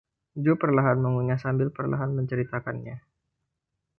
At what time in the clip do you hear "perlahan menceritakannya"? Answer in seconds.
1.77-2.95